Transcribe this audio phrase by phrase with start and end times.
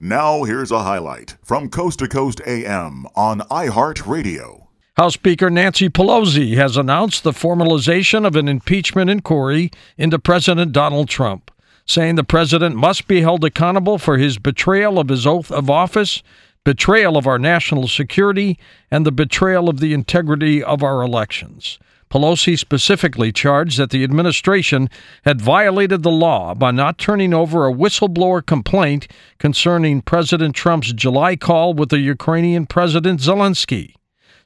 [0.00, 4.68] Now, here's a highlight from Coast to Coast AM on iHeartRadio.
[4.96, 11.08] House Speaker Nancy Pelosi has announced the formalization of an impeachment inquiry into President Donald
[11.08, 11.50] Trump,
[11.84, 16.22] saying the president must be held accountable for his betrayal of his oath of office,
[16.62, 18.56] betrayal of our national security,
[18.92, 21.76] and the betrayal of the integrity of our elections.
[22.10, 24.88] Pelosi specifically charged that the administration
[25.24, 31.36] had violated the law by not turning over a whistleblower complaint concerning President Trump's July
[31.36, 33.94] call with the Ukrainian President Zelensky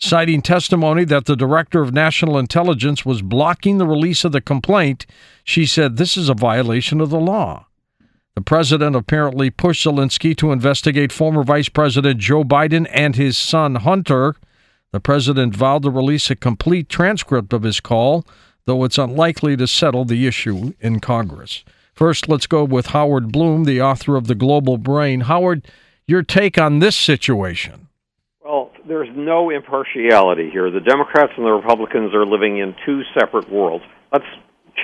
[0.00, 5.06] citing testimony that the director of national intelligence was blocking the release of the complaint.
[5.44, 7.66] She said this is a violation of the law.
[8.34, 13.74] The president apparently pushed Zelensky to investigate former Vice President Joe Biden and his son
[13.76, 14.34] Hunter.
[14.92, 18.26] The president vowed to release a complete transcript of his call,
[18.64, 21.64] though it's unlikely to settle the issue in Congress.
[21.94, 25.22] First, let's go with Howard Bloom, the author of The Global Brain.
[25.22, 25.66] Howard,
[26.06, 27.86] your take on this situation
[28.44, 30.70] Well, there's no impartiality here.
[30.70, 33.84] The Democrats and the Republicans are living in two separate worlds.
[34.12, 34.24] Let's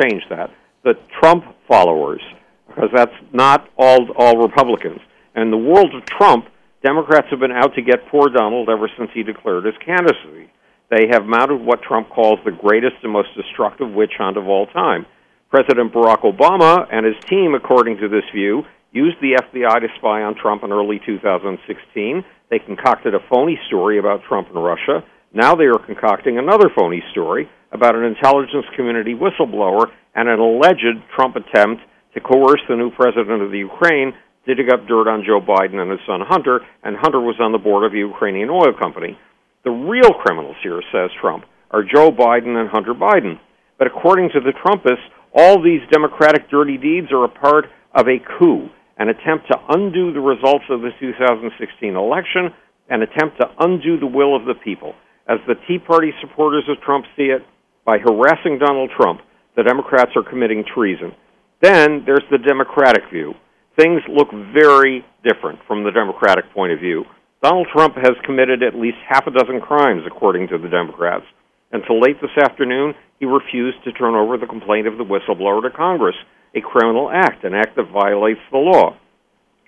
[0.01, 0.51] change that.
[0.85, 2.21] The Trump followers,
[2.69, 5.01] because that's not all all Republicans.
[5.35, 6.47] And the world of Trump,
[6.87, 10.47] Democrats have been out to get poor Donald ever since he declared his candidacy.
[10.89, 14.67] They have mounted what Trump calls the greatest and most destructive witch hunt of all
[14.69, 15.05] time.
[15.51, 18.63] President Barack Obama and his team, according to this view,
[18.93, 23.99] used the FBI to spy on Trump in early 2016 they concocted a phony story
[23.99, 25.03] about Trump and Russia.
[25.35, 31.03] Now they are concocting another phony story about an intelligence community whistleblower and an alleged
[31.15, 31.83] Trump attempt
[32.15, 34.15] to coerce the new president of the Ukraine
[34.47, 37.53] to dig up dirt on Joe Biden and his son Hunter, and Hunter was on
[37.53, 39.19] the board of a Ukrainian oil company.
[39.65, 43.39] The real criminals here, says Trump, are Joe Biden and Hunter Biden.
[43.79, 48.23] But according to the Trumpists, all these Democratic dirty deeds are a part of a
[48.39, 52.49] coup an attempt to undo the results of the 2016 election,
[52.89, 54.95] an attempt to undo the will of the people.
[55.29, 57.43] As the Tea Party supporters of Trump see it,
[57.85, 59.21] by harassing Donald Trump,
[59.57, 61.13] the Democrats are committing treason.
[61.61, 63.35] Then there's the Democratic view.
[63.77, 67.05] Things look very different from the Democratic point of view.
[67.43, 71.25] Donald Trump has committed at least half a dozen crimes, according to the Democrats.
[71.73, 75.71] Until late this afternoon, he refused to turn over the complaint of the whistleblower to
[75.71, 76.17] Congress
[76.55, 78.97] a criminal act, an act that violates the law.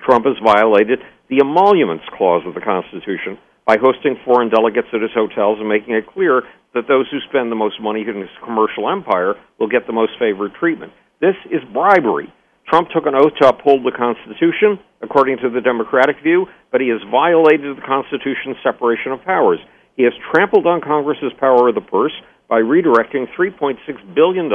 [0.01, 3.37] Trump has violated the emoluments clause of the Constitution
[3.67, 6.43] by hosting foreign delegates at his hotels and making it clear
[6.73, 10.13] that those who spend the most money in his commercial empire will get the most
[10.19, 10.93] favored treatment.
[11.21, 12.33] This is bribery.
[12.69, 16.89] Trump took an oath to uphold the Constitution, according to the Democratic view, but he
[16.89, 19.59] has violated the Constitution's separation of powers.
[19.97, 22.13] He has trampled on Congress's power of the purse
[22.47, 23.81] by redirecting $3.6
[24.15, 24.49] billion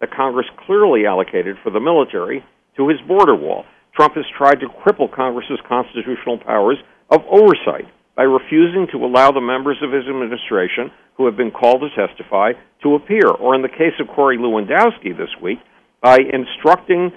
[0.00, 2.44] that Congress clearly allocated for the military
[2.76, 3.64] to his border wall.
[3.94, 6.78] Trump has tried to cripple Congress's constitutional powers
[7.10, 11.82] of oversight by refusing to allow the members of his administration who have been called
[11.82, 15.58] to testify to appear, or in the case of Corey Lewandowski this week,
[16.00, 17.10] by instructing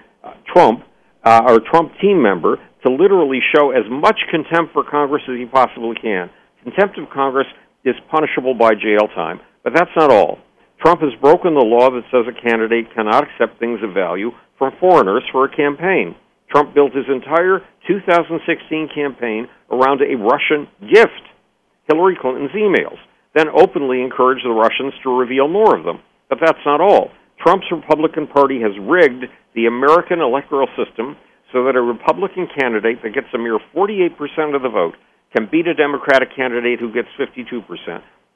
[0.53, 0.83] Trump
[1.23, 5.45] uh, or Trump team member to literally show as much contempt for Congress as he
[5.45, 6.29] possibly can.
[6.63, 7.47] Contempt of Congress
[7.83, 10.39] is punishable by jail time, but that's not all.
[10.81, 14.73] Trump has broken the law that says a candidate cannot accept things of value from
[14.79, 16.15] foreigners for a campaign.
[16.51, 21.23] Trump built his entire 2016 campaign around a Russian gift,
[21.87, 22.99] Hillary Clinton's emails,
[23.33, 25.99] then openly encouraged the Russians to reveal more of them.
[26.29, 27.11] But that's not all.
[27.43, 31.17] Trump's Republican Party has rigged the American electoral system
[31.51, 34.95] so that a Republican candidate that gets a mere 48% of the vote
[35.35, 37.67] can beat a Democratic candidate who gets 52%.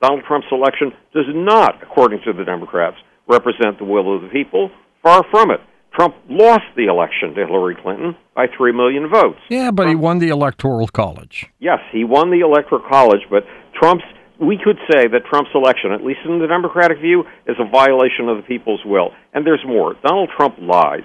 [0.02, 2.98] Donald Trump's election does not, according to the Democrats,
[3.28, 4.70] represent the will of the people.
[5.02, 5.62] Far from it.
[5.96, 9.40] Trump lost the election to Hillary Clinton by 3 million votes.
[9.50, 11.48] Yeah, but Trump, he won the Electoral College.
[11.60, 14.04] Yes, he won the Electoral College, but Trump's
[14.40, 18.30] we could say that Trump's election, at least in the Democratic view, is a violation
[18.30, 19.12] of the people's will.
[19.34, 19.96] And there's more.
[20.06, 21.04] Donald Trump lies.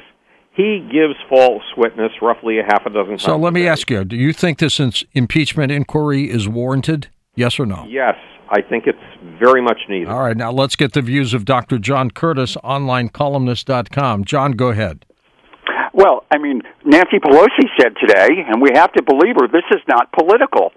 [0.54, 3.22] He gives false witness roughly a half a dozen times.
[3.22, 4.78] So let me ask you, do you think this
[5.14, 7.08] impeachment inquiry is warranted?
[7.34, 7.86] Yes or no?
[7.88, 8.16] Yes.
[8.50, 8.98] I think it's
[9.40, 10.08] very much needed.
[10.08, 11.78] All right, now let's get the views of Dr.
[11.78, 14.26] John Curtis, onlinecolumnist.com.
[14.26, 15.06] John, go ahead.
[15.94, 19.80] Well, I mean, Nancy Pelosi said today, and we have to believe her, this is
[19.88, 20.72] not political.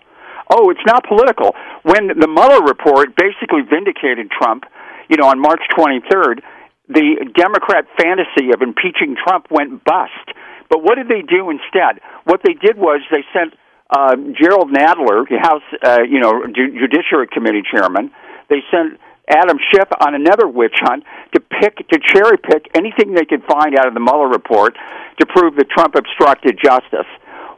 [0.50, 1.56] Oh, it's not political.
[1.84, 4.66] When the Mueller report basically vindicated Trump,
[5.10, 6.42] you know, on March 23rd,
[6.88, 10.26] the Democrat fantasy of impeaching Trump went bust.
[10.70, 12.02] But what did they do instead?
[12.26, 13.54] What they did was they sent
[13.90, 18.12] uh, Jerrold Nadler, House, uh, you know, Judiciary Committee chairman,
[18.50, 19.00] they sent
[19.30, 21.04] Adam Schiff on another witch hunt
[21.34, 24.76] to pick, to cherry pick anything they could find out of the Mueller report
[25.20, 27.10] to prove that Trump obstructed justice.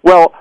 [0.03, 0.33] Well,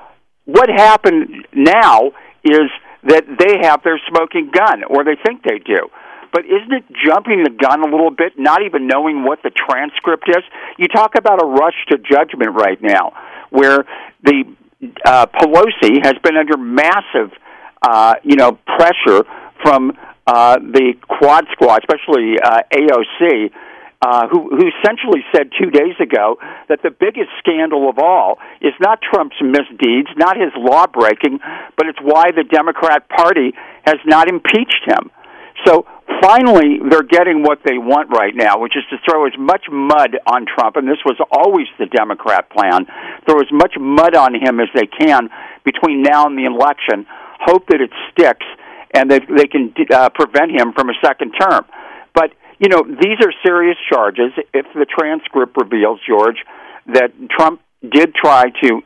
[0.45, 2.13] what happened now
[2.51, 2.71] is
[3.05, 5.89] that they have their smoking gun, or they think they do.
[6.33, 10.29] But isn't it jumping the gun a little bit, not even knowing what the transcript
[10.29, 10.43] is?
[10.77, 13.13] You talk about a rush to judgment right now,
[13.51, 13.85] where
[14.23, 14.45] the
[15.05, 17.33] uh, Pelosi has been under massive,
[17.83, 19.25] uh, you know, pressure
[19.63, 19.97] from
[20.27, 23.51] uh, the Quad Squad, especially uh, AOC,
[24.03, 26.37] uh, who, who essentially said two days ago
[26.69, 31.41] that the biggest scandal of all is not Trump's misdeeds, not his law breaking,
[31.77, 33.53] but it's why the Democrat Party
[33.85, 35.11] has not impeached him.
[35.65, 35.87] So
[36.21, 40.19] finally, they're getting what they want right now, which is to throw as much mud
[40.27, 42.87] on Trump, and this was always the Democrat plan
[43.25, 45.31] throw as much mud on him as they can
[45.65, 47.07] between now and the election,
[47.41, 48.47] hope that it sticks,
[48.95, 51.65] and that they can uh, prevent him from a second term.
[52.15, 54.33] But you know, these are serious charges.
[54.55, 56.39] If the transcript reveals, George,
[56.87, 58.81] that Trump did try to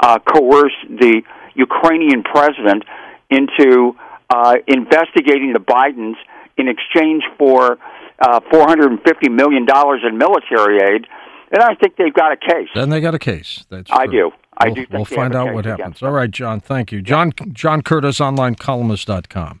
[0.00, 1.22] uh, coerce the
[1.54, 2.84] Ukrainian president
[3.30, 3.96] into
[4.30, 6.14] uh, investigating the Bidens
[6.56, 7.78] in exchange for
[8.18, 9.66] uh, $450 million
[10.04, 11.06] in military aid,
[11.50, 12.68] then I think they've got a case.
[12.74, 13.64] Then they got a case.
[13.68, 14.32] That's I do.
[14.56, 14.86] I we'll, do.
[14.90, 16.02] we'll find out what happens.
[16.02, 16.60] All right, John.
[16.60, 17.32] Thank you, John.
[17.52, 19.60] John Curtis, onlinecolumnist.com.